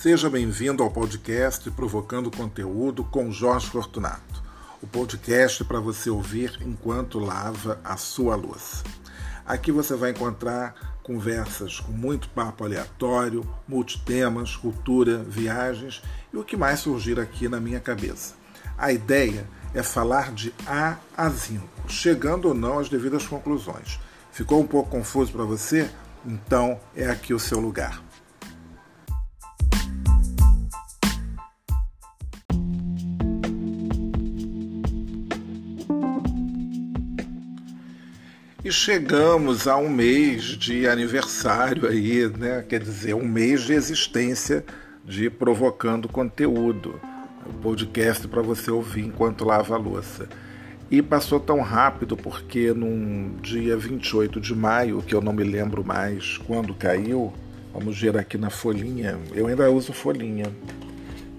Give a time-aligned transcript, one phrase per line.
[0.00, 4.42] Seja bem-vindo ao podcast Provocando Conteúdo com Jorge Fortunato.
[4.80, 8.82] O podcast para você ouvir enquanto lava a sua louça.
[9.44, 16.56] Aqui você vai encontrar conversas com muito papo aleatório, multitemas, cultura, viagens e o que
[16.56, 18.32] mais surgir aqui na minha cabeça.
[18.78, 24.00] A ideia é falar de A a Zinco, chegando ou não às devidas conclusões.
[24.32, 25.90] Ficou um pouco confuso para você?
[26.24, 28.02] Então é aqui o seu lugar.
[38.70, 42.64] E chegamos a um mês de aniversário aí, né?
[42.68, 44.64] Quer dizer, um mês de existência
[45.04, 47.00] de Provocando Conteúdo,
[47.44, 50.28] o podcast para você ouvir enquanto lava a louça.
[50.88, 55.84] E passou tão rápido porque num dia 28 de maio, que eu não me lembro
[55.84, 57.34] mais quando caiu,
[57.74, 60.46] vamos ver aqui na folhinha, eu ainda uso folhinha,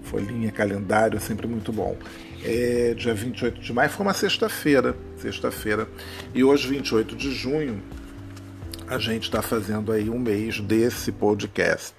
[0.02, 1.96] folhinha, calendário, sempre muito bom
[2.44, 5.88] é, dia 28 de maio, foi uma sexta-feira, sexta-feira.
[6.34, 7.80] E hoje, 28 de junho,
[8.88, 11.94] a gente está fazendo aí um mês desse podcast.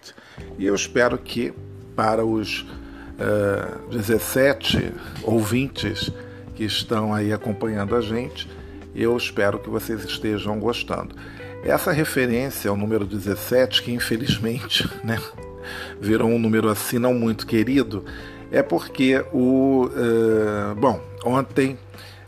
[0.59, 1.53] E eu espero que
[1.95, 4.91] para os uh, 17
[5.23, 6.11] ouvintes
[6.53, 8.49] que estão aí acompanhando a gente,
[8.94, 11.16] eu espero que vocês estejam gostando.
[11.63, 15.17] Essa referência ao número 17, que infelizmente né,
[15.99, 18.03] virou um número assim não muito querido,
[18.51, 19.85] é porque o.
[19.85, 21.77] Uh, bom, ontem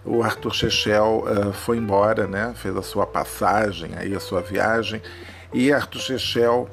[0.05, 2.53] o Arthur Chechel uh, foi embora, né?
[2.55, 5.01] Fez a sua passagem, aí a sua viagem.
[5.53, 6.69] E Arthur Chechel,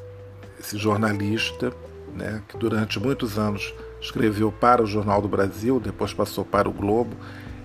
[0.60, 1.72] esse jornalista,
[2.14, 6.72] né, que durante muitos anos escreveu para o Jornal do Brasil, depois passou para o
[6.72, 7.16] Globo,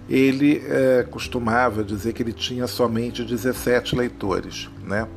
[0.09, 5.07] ele uh, costumava dizer que ele tinha somente 17 leitores, né?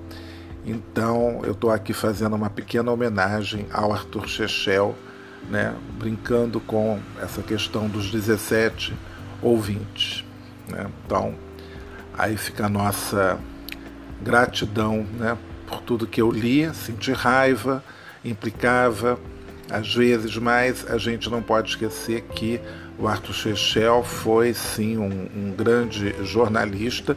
[0.66, 4.94] Então eu estou aqui fazendo uma pequena homenagem ao Arthur Chechel,
[5.48, 8.94] né, brincando com essa questão dos 17
[9.40, 10.24] ouvintes.
[10.70, 10.86] Né?
[11.04, 11.34] Então,
[12.16, 13.38] aí fica a nossa
[14.22, 15.36] gratidão né,
[15.66, 17.82] por tudo que eu li, senti raiva,
[18.24, 19.18] implicava,
[19.70, 22.60] às vezes, mas a gente não pode esquecer que
[22.98, 27.16] o Arthur Chechel foi sim um, um grande jornalista,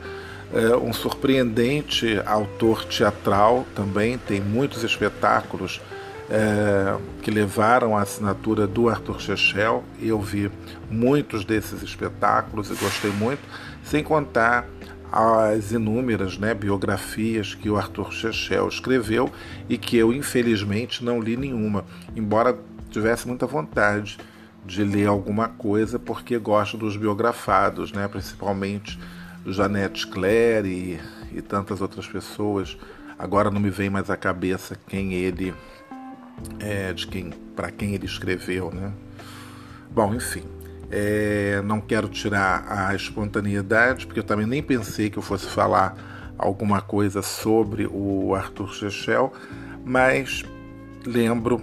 [0.53, 5.81] é, um surpreendente autor teatral também, tem muitos espetáculos
[6.29, 9.84] é, que levaram a assinatura do Arthur Chechel.
[10.01, 10.51] Eu vi
[10.89, 13.41] muitos desses espetáculos e gostei muito,
[13.84, 14.67] sem contar
[15.12, 19.29] as inúmeras né, biografias que o Arthur Chechel escreveu
[19.69, 21.85] e que eu, infelizmente, não li nenhuma,
[22.16, 22.57] embora
[22.89, 24.17] tivesse muita vontade
[24.66, 29.00] de ler alguma coisa, porque gosto dos biografados, né, principalmente
[29.45, 31.00] Janete Claire e,
[31.38, 32.78] e tantas outras pessoas.
[33.19, 35.53] Agora não me vem mais à cabeça quem ele
[36.59, 38.91] é, de quem, para quem ele escreveu, né?
[39.91, 40.44] Bom, enfim,
[40.91, 45.95] é, não quero tirar a espontaneidade, porque eu também nem pensei que eu fosse falar
[46.38, 49.31] alguma coisa sobre o Arthur Chechel,
[49.85, 50.44] mas
[51.05, 51.61] lembro,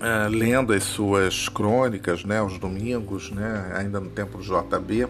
[0.00, 5.08] é, lendo as suas crônicas, né, aos domingos, né, ainda no tempo do JB,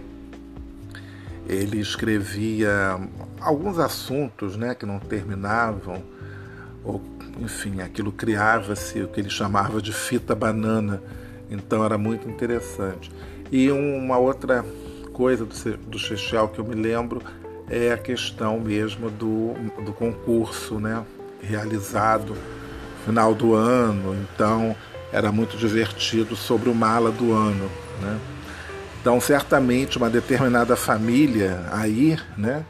[1.49, 2.99] ele escrevia
[3.41, 6.03] alguns assuntos né, que não terminavam,
[6.85, 7.01] ou
[7.41, 11.03] enfim, aquilo criava-se o que ele chamava de fita banana,
[11.51, 13.11] então era muito interessante.
[13.51, 14.65] E uma outra
[15.13, 17.23] coisa do, do Chechel que eu me lembro
[17.69, 19.55] é a questão mesmo do,
[19.85, 21.05] do concurso né,
[21.41, 24.75] realizado no final do ano, então
[25.13, 27.71] era muito divertido sobre o mala do ano.
[28.01, 28.19] Né?
[29.01, 32.65] Então, certamente, uma determinada família aí, né,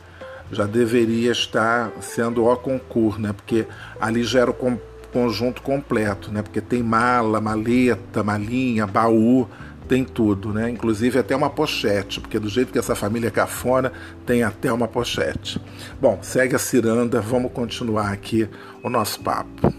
[0.53, 3.33] já deveria estar sendo o concurso, né?
[3.33, 3.67] Porque
[4.01, 4.79] ali já era o
[5.13, 6.43] conjunto completo, né?
[6.43, 9.49] Porque tem mala, maleta, malinha, baú,
[9.89, 10.71] tem tudo, né?
[10.71, 13.93] Inclusive até uma pochete, porque do jeito que essa família é cafona,
[14.25, 15.61] tem até uma pochete.
[16.01, 18.49] Bom, segue a ciranda, vamos continuar aqui
[18.83, 19.73] o nosso papo.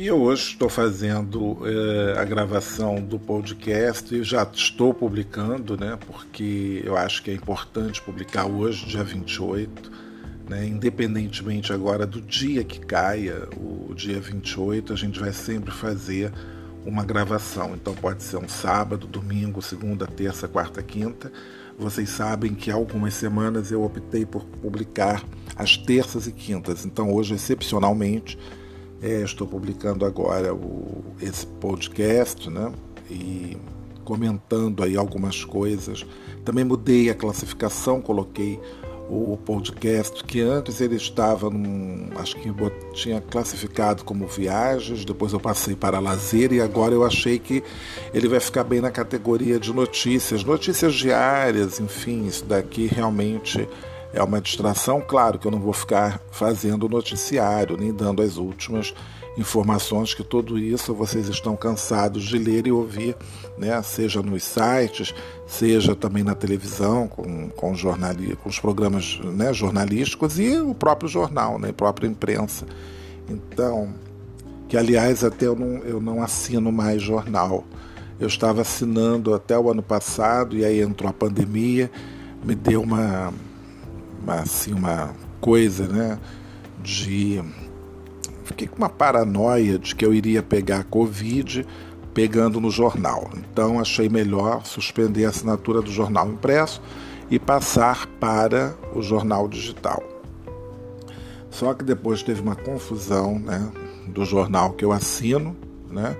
[0.00, 5.98] E eu hoje estou fazendo é, a gravação do podcast e já estou publicando, né?
[6.06, 9.92] Porque eu acho que é importante publicar hoje, dia 28,
[10.48, 10.64] né?
[10.66, 16.32] Independentemente agora do dia que caia, o dia 28, a gente vai sempre fazer
[16.86, 17.74] uma gravação.
[17.74, 21.30] Então pode ser um sábado, domingo, segunda, terça, quarta, quinta.
[21.78, 25.22] Vocês sabem que algumas semanas eu optei por publicar
[25.54, 26.86] às terças e quintas.
[26.86, 28.38] Então hoje, excepcionalmente,
[29.02, 32.72] é, estou publicando agora o, esse podcast, né?
[33.10, 33.56] E
[34.04, 36.06] comentando aí algumas coisas.
[36.44, 38.60] Também mudei a classificação, coloquei
[39.10, 42.10] o podcast, que antes ele estava num.
[42.16, 42.48] Acho que
[42.92, 47.62] tinha classificado como viagens, depois eu passei para lazer e agora eu achei que
[48.14, 53.68] ele vai ficar bem na categoria de notícias, notícias diárias, enfim, isso daqui realmente
[54.12, 55.00] é uma distração.
[55.00, 58.94] Claro que eu não vou ficar fazendo noticiário, nem dando as últimas
[59.38, 63.16] informações que tudo isso vocês estão cansados de ler e ouvir,
[63.56, 63.80] né?
[63.82, 65.14] seja nos sites,
[65.46, 71.08] seja também na televisão, com, com, jornali com os programas né, jornalísticos e o próprio
[71.08, 72.66] jornal, né, a própria imprensa.
[73.28, 73.94] Então,
[74.68, 77.64] que aliás até eu não, eu não assino mais jornal.
[78.18, 81.90] Eu estava assinando até o ano passado e aí entrou a pandemia,
[82.44, 83.32] me deu uma,
[84.22, 86.18] uma assim, uma coisa, né,
[86.82, 87.42] de
[88.44, 91.66] fiquei com uma paranoia de que eu iria pegar Covid
[92.12, 93.30] pegando no jornal.
[93.36, 96.82] Então achei melhor suspender a assinatura do jornal impresso
[97.30, 100.02] e passar para o jornal digital.
[101.48, 103.70] Só que depois teve uma confusão né,
[104.06, 105.56] do jornal que eu assino,
[105.88, 106.16] né?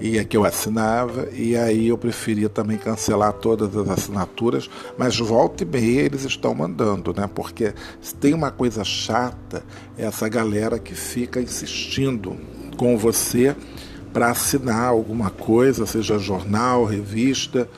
[0.00, 4.68] E a que eu assinava, e aí eu preferia também cancelar todas as assinaturas,
[4.98, 7.28] mas volta e meia eles estão mandando, né?
[7.32, 9.62] Porque se tem uma coisa chata,
[9.96, 12.36] é essa galera que fica insistindo
[12.76, 13.54] com você
[14.12, 17.68] para assinar alguma coisa, seja jornal, revista,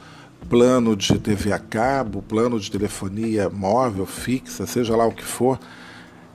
[0.48, 5.58] plano de TV a cabo, plano de telefonia móvel, fixa, seja lá o que for.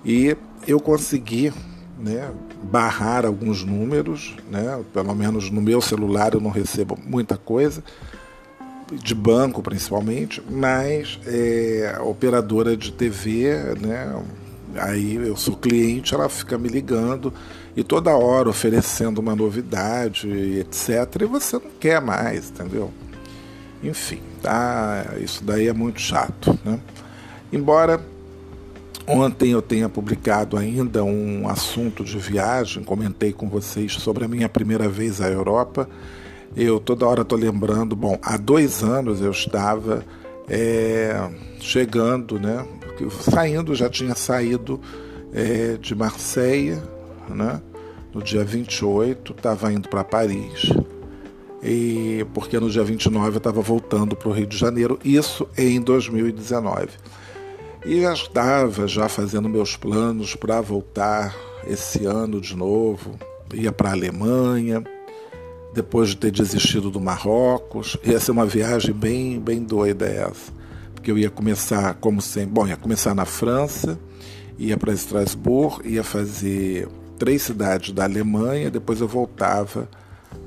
[0.05, 0.35] E
[0.67, 1.51] eu consegui
[1.99, 2.31] né,
[2.63, 7.83] barrar alguns números, né, pelo menos no meu celular eu não recebo muita coisa,
[8.91, 14.19] de banco principalmente, mas é, a operadora de TV, né,
[14.75, 17.33] aí eu sou cliente, ela fica me ligando
[17.75, 20.27] e toda hora oferecendo uma novidade,
[20.59, 21.21] etc.
[21.21, 22.91] E você não quer mais, entendeu?
[23.83, 26.57] Enfim, tá, isso daí é muito chato.
[26.65, 26.79] Né?
[27.53, 28.01] Embora
[29.11, 34.47] Ontem eu tenha publicado ainda um assunto de viagem, comentei com vocês sobre a minha
[34.47, 35.89] primeira vez à Europa.
[36.55, 40.05] Eu toda hora estou lembrando, bom, há dois anos eu estava
[40.47, 41.27] é,
[41.59, 42.63] chegando, né?
[43.09, 44.79] Saindo, já tinha saído
[45.33, 46.79] é, de Marseille,
[47.27, 47.59] né?
[48.13, 50.71] No dia 28, estava indo para Paris.
[51.63, 55.81] E porque no dia 29 eu estava voltando para o Rio de Janeiro, isso em
[55.81, 56.89] 2019.
[57.85, 61.33] E já estava já fazendo meus planos para voltar
[61.65, 63.17] esse ano de novo.
[63.53, 64.83] Ia para a Alemanha,
[65.73, 67.97] depois de ter desistido do Marrocos.
[68.03, 70.51] Ia ser uma viagem bem, bem doida essa.
[70.93, 73.97] Porque eu ia começar, como sempre, bom, ia começar na França,
[74.57, 79.87] ia para Estrasburgo, ia fazer três cidades da Alemanha, depois eu voltava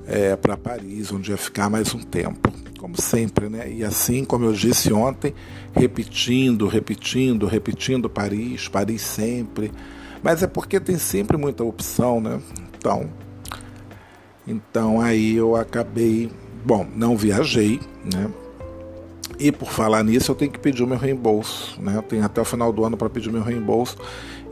[0.07, 2.53] é, para Paris, onde ia ficar mais um tempo
[2.83, 3.73] como sempre, né?
[3.73, 5.33] E assim, como eu disse ontem,
[5.73, 9.71] repetindo, repetindo, repetindo Paris, Paris sempre.
[10.21, 12.43] Mas é porque tem sempre muita opção, né?
[12.77, 13.09] Então,
[14.45, 16.29] então aí eu acabei,
[16.65, 17.79] bom, não viajei,
[18.13, 18.29] né?
[19.39, 21.97] E por falar nisso, eu tenho que pedir o meu reembolso, né?
[21.97, 23.97] Eu tenho até o final do ano para pedir meu reembolso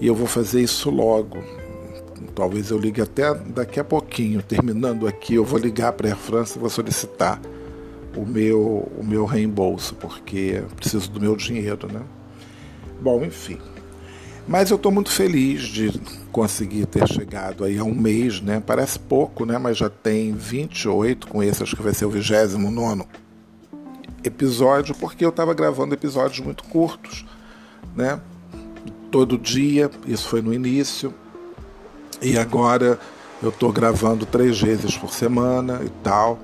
[0.01, 1.39] e eu vou fazer isso logo.
[2.33, 6.17] Talvez eu ligue até daqui a pouquinho, terminando aqui, eu vou ligar para a Air
[6.17, 7.43] France e vou solicitar
[8.17, 12.01] o meu, o meu reembolso, porque preciso do meu dinheiro, né?
[13.01, 13.59] Bom, enfim.
[14.49, 15.93] Mas eu estou muito feliz de
[16.33, 18.63] conseguir ter chegado aí a um mês, né?
[18.65, 19.59] Parece pouco, né?
[19.59, 23.05] Mas já tem 28 com esse, acho que vai ser o 29
[24.25, 27.25] episódio, porque eu estava gravando episódios muito curtos,
[27.97, 28.21] né?
[29.11, 31.13] Todo dia, isso foi no início,
[32.23, 32.99] e agora
[33.43, 36.39] eu estou gravando três vezes por semana e tal.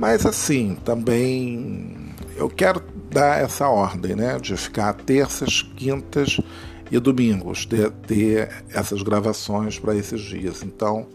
[0.00, 1.94] Mas assim, também
[2.34, 4.38] eu quero dar essa ordem, né?
[4.38, 6.40] De ficar terças, quintas
[6.90, 10.62] e domingos, ter, ter essas gravações para esses dias.
[10.62, 11.06] Então,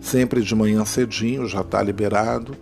[0.00, 2.56] sempre de manhã cedinho já está liberado,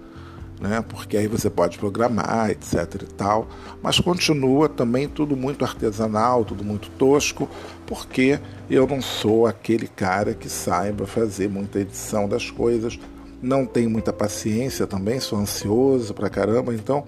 [0.61, 0.85] né?
[0.89, 3.47] Porque aí você pode programar, etc e tal.
[3.81, 7.49] Mas continua também tudo muito artesanal, tudo muito tosco,
[7.87, 12.99] porque eu não sou aquele cara que saiba fazer muita edição das coisas
[13.45, 17.05] não tenho muita paciência também, sou ansioso pra caramba, então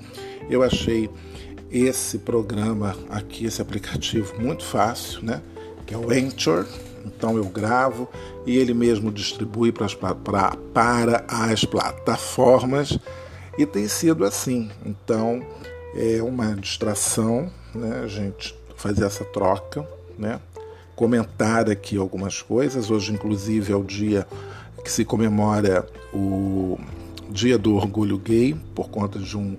[0.51, 1.09] eu achei
[1.71, 5.43] esse programa aqui, esse aplicativo muito fácil, né?
[5.87, 6.67] Que é o Anchor.
[7.05, 8.09] Então eu gravo
[8.45, 10.15] e ele mesmo distribui para as, pra,
[10.75, 12.99] para as plataformas
[13.57, 14.69] e tem sido assim.
[14.85, 15.41] Então
[15.95, 19.87] é uma distração, né, a gente fazer essa troca,
[20.19, 20.41] né?
[20.97, 22.91] Comentar aqui algumas coisas.
[22.91, 24.27] Hoje, inclusive, é o dia
[24.87, 26.79] que se comemora o,
[27.29, 29.57] Dia do Orgulho Gay, por conta de um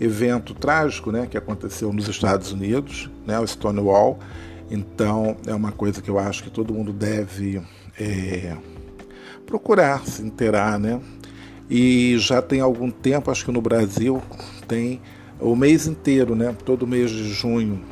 [0.00, 4.20] evento trágico né, que aconteceu nos Estados Unidos, né, o Stonewall.
[4.70, 7.60] Então, é uma coisa que eu acho que todo mundo deve
[7.98, 8.56] é,
[9.44, 11.00] procurar se inteirar, né?
[11.68, 14.22] E já tem algum tempo, acho que no Brasil
[14.68, 15.00] tem
[15.40, 16.54] o mês inteiro, né?
[16.64, 17.82] Todo mês de junho.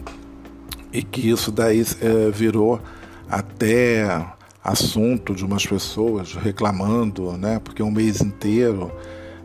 [0.92, 2.80] E que isso daí é, virou
[3.28, 4.35] até
[4.66, 7.60] assunto de umas pessoas reclamando, né?
[7.62, 8.90] Porque um mês inteiro,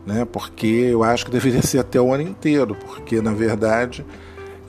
[0.04, 0.24] né?
[0.24, 4.04] Porque eu acho que deveria ser até o ano inteiro, porque na verdade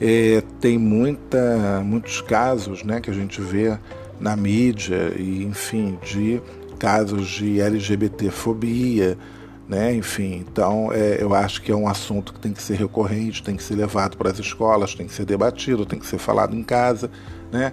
[0.00, 3.00] é, tem muita, muitos casos, né?
[3.00, 3.76] Que a gente vê
[4.20, 6.40] na mídia e enfim de
[6.78, 9.18] casos de LGBTfobia,
[9.68, 9.92] né?
[9.92, 13.56] Enfim, então é, eu acho que é um assunto que tem que ser recorrente, tem
[13.56, 16.62] que ser levado para as escolas, tem que ser debatido, tem que ser falado em
[16.62, 17.10] casa,
[17.50, 17.72] né?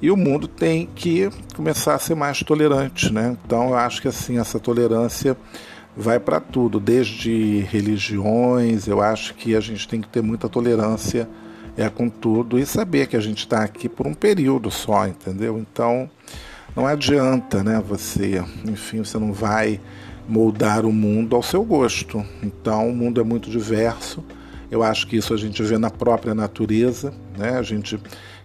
[0.00, 3.36] E o mundo tem que começar a ser mais tolerante, né?
[3.44, 5.36] Então eu acho que assim essa tolerância
[5.96, 8.86] vai para tudo, desde religiões.
[8.86, 11.28] Eu acho que a gente tem que ter muita tolerância
[11.76, 15.58] é com tudo e saber que a gente está aqui por um período só, entendeu?
[15.58, 16.08] Então
[16.74, 17.82] não adianta, né?
[17.88, 19.80] Você, enfim, você não vai
[20.28, 22.24] moldar o mundo ao seu gosto.
[22.42, 24.22] Então, o mundo é muito diverso.
[24.70, 27.50] Eu acho que isso a gente vê na própria natureza, né?
[27.58, 27.98] A gente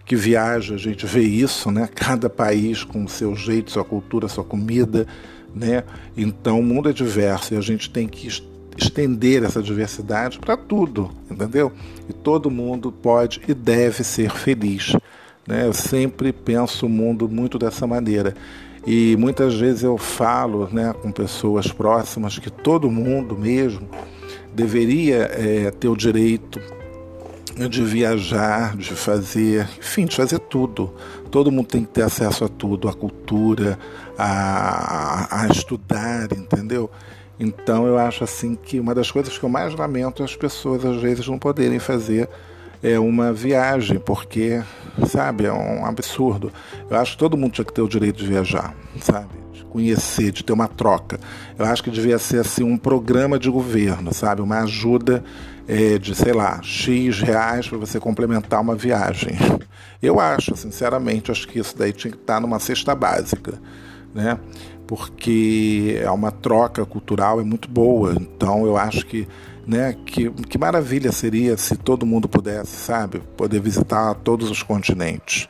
[0.04, 1.88] que viaja, a gente vê isso, né?
[1.94, 5.06] Cada país com seu jeito, sua cultura, sua comida,
[5.54, 5.84] né?
[6.16, 8.28] Então, o mundo é diverso e a gente tem que
[8.76, 11.72] estender essa diversidade para tudo, entendeu?
[12.08, 14.96] E todo mundo pode e deve ser feliz.
[15.46, 15.66] Né?
[15.66, 18.34] Eu sempre penso o mundo muito dessa maneira.
[18.86, 23.88] E muitas vezes eu falo né, com pessoas próximas que todo mundo mesmo
[24.52, 26.60] deveria é, ter o direito
[27.68, 30.92] de viajar, de fazer, enfim, de fazer tudo.
[31.30, 33.78] Todo mundo tem que ter acesso a tudo, à cultura,
[34.18, 36.90] a, a estudar, entendeu?
[37.38, 40.84] Então eu acho assim que uma das coisas que eu mais lamento é as pessoas
[40.84, 42.28] às vezes não poderem fazer
[42.82, 44.60] é uma viagem, porque,
[45.06, 46.52] sabe, é um absurdo.
[46.90, 49.41] Eu acho que todo mundo tinha que ter o direito de viajar, sabe?
[49.72, 51.18] Conhecer, de ter uma troca.
[51.58, 54.42] Eu acho que devia ser assim um programa de governo, sabe?
[54.42, 55.24] Uma ajuda
[55.66, 59.34] é, de, sei lá, X reais para você complementar uma viagem.
[60.02, 63.58] Eu acho, sinceramente, acho que isso daí tinha que estar numa cesta básica,
[64.14, 64.38] né?
[64.86, 68.14] Porque é uma troca cultural, é muito boa.
[68.20, 69.26] Então eu acho que
[69.66, 69.94] né?
[70.04, 75.48] Que, que maravilha seria se todo mundo pudesse, sabe, poder visitar todos os continentes,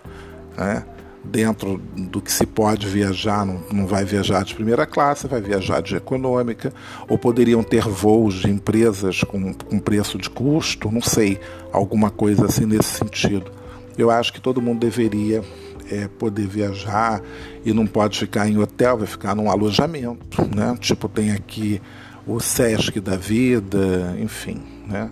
[0.57, 0.85] né?
[1.25, 5.81] Dentro do que se pode viajar, não, não vai viajar de primeira classe, vai viajar
[5.81, 6.73] de econômica,
[7.09, 11.39] ou poderiam ter voos de empresas com, com preço de custo, não sei,
[11.73, 13.53] alguma coisa assim nesse sentido.
[13.97, 15.45] Eu acho que todo mundo deveria
[15.91, 17.23] é, poder viajar
[17.65, 20.77] e não pode ficar em hotel, vai ficar num alojamento, né?
[20.81, 21.81] Tipo, tem aqui
[22.27, 25.11] o Sesc da vida, enfim, né?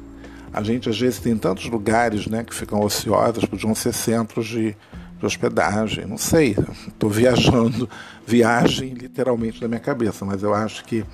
[0.52, 4.76] A gente às vezes tem tantos lugares, né, que ficam ociosos, podiam ser centros de,
[5.20, 6.56] de hospedagem, não sei,
[6.88, 7.88] estou viajando,
[8.26, 11.04] viagem literalmente na minha cabeça, mas eu acho que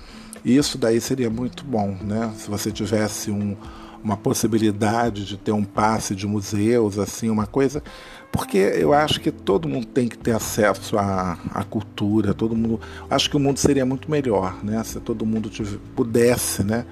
[0.43, 2.31] isso daí seria muito bom, né?
[2.37, 3.55] Se você tivesse um,
[4.03, 7.83] uma possibilidade de ter um passe de museus, assim, uma coisa
[8.31, 12.79] porque eu acho que todo mundo tem que ter acesso à, à cultura, todo mundo.
[13.09, 14.83] Acho que o mundo seria muito melhor, né?
[14.83, 16.85] Se todo mundo tivesse, pudesse, né?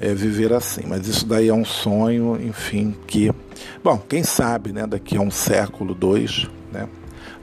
[0.00, 0.82] É, viver assim.
[0.86, 3.30] Mas isso daí é um sonho, enfim, que.
[3.84, 4.86] Bom, quem sabe, né?
[4.86, 6.88] Daqui a um século, dois, né?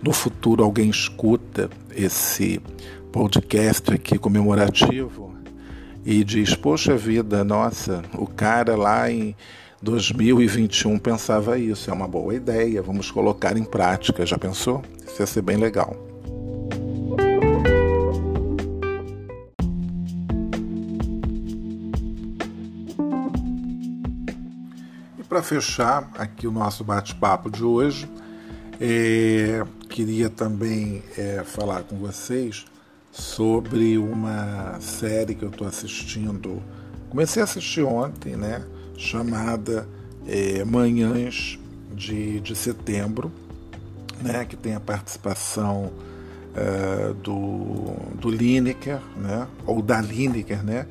[0.01, 2.59] No futuro alguém escuta esse
[3.11, 5.35] podcast aqui comemorativo
[6.05, 9.35] e diz: Poxa vida, nossa, o cara lá em
[9.81, 14.25] 2021 pensava isso, é uma boa ideia, vamos colocar em prática.
[14.25, 14.81] Já pensou?
[15.05, 16.06] Isso ia ser bem legal.
[25.38, 28.10] Para fechar aqui o nosso bate-papo de hoje,
[28.82, 32.65] é, queria também é, falar com vocês
[33.12, 36.60] sobre uma série que eu estou assistindo.
[37.08, 38.65] Comecei a assistir ontem, né?
[38.98, 39.88] chamada
[40.25, 41.60] é, Manhãs
[41.94, 43.32] de, de Setembro,
[44.20, 45.91] né, que tem a participação
[46.56, 50.88] uh, do, do Lineker, né, ou da Lineker, né,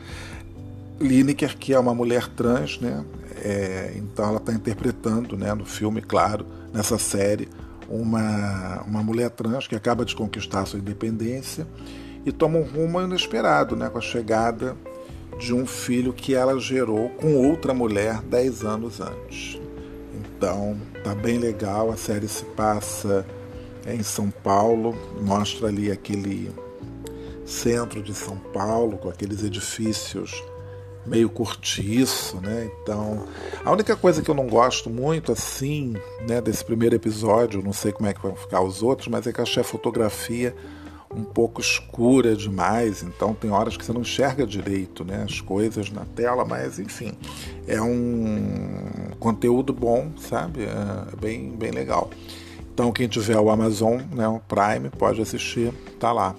[1.01, 3.05] Lineker que é uma mulher trans, né,
[3.43, 7.49] é, então ela está interpretando, né, no filme, claro, nessa série,
[7.89, 11.67] uma, uma mulher trans que acaba de conquistar sua independência
[12.25, 14.77] e toma um rumo inesperado, né, com a chegada
[15.39, 19.61] de um filho que ela gerou com outra mulher 10 anos antes.
[20.15, 21.91] Então, tá bem legal.
[21.91, 23.25] A série se passa
[23.87, 26.51] em São Paulo, mostra ali aquele
[27.45, 30.43] centro de São Paulo com aqueles edifícios
[31.07, 32.71] meio curtiço, né?
[32.83, 33.27] Então,
[33.65, 35.95] a única coisa que eu não gosto muito, assim,
[36.27, 39.33] né, desse primeiro episódio, não sei como é que vão ficar os outros, mas é
[39.33, 40.55] que achei a fotografia
[41.15, 45.91] um pouco escura demais, então tem horas que você não enxerga direito né, as coisas
[45.91, 47.13] na tela, mas enfim,
[47.67, 50.65] é um conteúdo bom, sabe?
[50.65, 52.11] É bem, bem legal.
[52.77, 56.35] Então quem tiver o Amazon, né, o Prime, pode assistir, tá lá.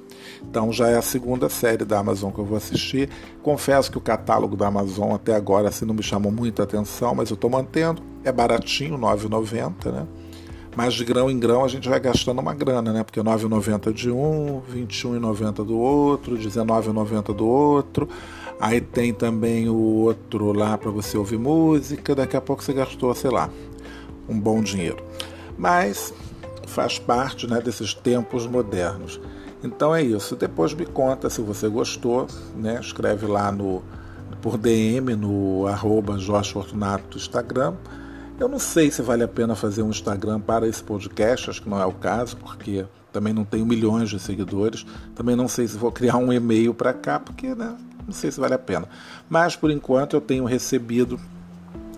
[0.47, 3.09] Então já é a segunda série da Amazon que eu vou assistir.
[3.41, 7.31] Confesso que o catálogo da Amazon até agora assim, não me chamou muita atenção, mas
[7.31, 8.03] eu estou mantendo.
[8.23, 10.05] É baratinho, R$ 9,90, né?
[10.75, 13.03] Mas de grão em grão a gente vai gastando uma grana, né?
[13.03, 18.07] Porque R$ 9,90 de um, R$ 21,90 do outro, R$ 19,90 do outro.
[18.59, 22.13] Aí tem também o outro lá para você ouvir música.
[22.13, 23.49] Daqui a pouco você gastou, sei lá,
[24.29, 25.03] um bom dinheiro.
[25.57, 26.13] Mas
[26.77, 29.19] faz parte né, desses tempos modernos.
[29.63, 30.35] Então é isso.
[30.35, 32.79] Depois me conta se você gostou, né?
[32.79, 33.83] Escreve lá no
[34.41, 37.73] por DM no arroba Jorge Fortunato do Instagram
[38.39, 41.69] eu não sei se vale a pena fazer um Instagram para esse podcast, acho que
[41.69, 44.85] não é o caso, porque também não tenho milhões de seguidores.
[45.15, 48.39] Também não sei se vou criar um e-mail para cá, porque né, não sei se
[48.39, 48.87] vale a pena.
[49.27, 51.19] Mas por enquanto eu tenho recebido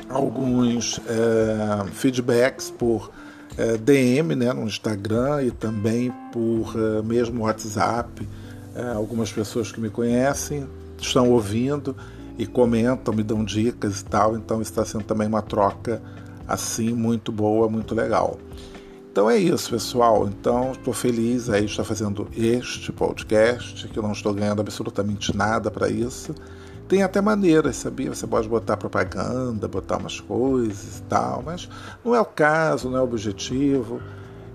[0.08, 3.12] alguns é, feedbacks por
[3.60, 8.26] é, DM né, no Instagram e também por é, mesmo WhatsApp.
[8.74, 10.66] É, algumas pessoas que me conhecem
[10.98, 11.94] estão ouvindo
[12.38, 16.02] e comentam, me dão dicas e tal, então está sendo também uma troca
[16.48, 18.40] assim muito boa, muito legal.
[19.12, 20.30] Então é isso, pessoal.
[20.30, 25.36] Então estou feliz aí de estar fazendo este podcast, que eu não estou ganhando absolutamente
[25.36, 26.34] nada para isso.
[26.90, 28.14] Tem até maneiras, sabia?
[28.14, 31.70] Você pode botar propaganda, botar umas coisas e tal, mas
[32.04, 34.02] não é o caso, não é o objetivo.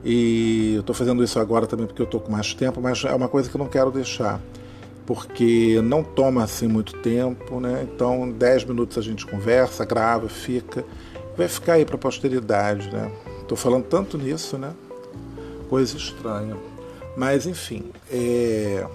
[0.04, 3.14] E eu estou fazendo isso agora também porque eu estou com mais tempo, mas é
[3.14, 4.38] uma coisa que eu não quero deixar,
[5.06, 7.86] porque não toma assim muito tempo, né?
[7.90, 10.85] Então, 10 minutos a gente conversa, grava, fica
[11.37, 13.11] vai ficar aí para a posteridade, né?
[13.40, 14.72] Estou falando tanto nisso, né?
[15.68, 16.56] Coisa estranha.
[17.16, 18.87] Mas, enfim, é...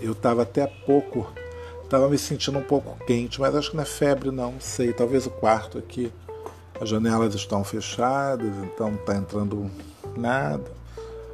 [0.00, 1.26] eu estava até pouco,
[1.84, 4.92] estava me sentindo um pouco quente, mas acho que não é febre, não, não sei.
[4.92, 6.12] Talvez o quarto aqui,
[6.80, 9.70] as janelas estão fechadas, então não está entrando
[10.16, 10.72] nada.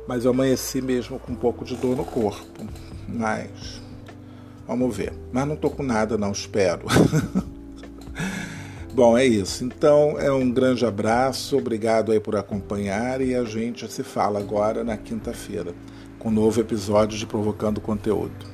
[0.06, 2.66] Mas eu amanheci mesmo com um pouco de dor no corpo.
[3.08, 3.80] Mas,
[4.66, 5.12] vamos ver.
[5.32, 6.86] Mas não estou com nada, não, espero.
[8.92, 9.64] Bom, é isso.
[9.64, 14.82] Então, é um grande abraço, obrigado aí por acompanhar e a gente se fala agora
[14.82, 15.72] na quinta-feira
[16.18, 18.49] com um novo episódio de Provocando Conteúdo.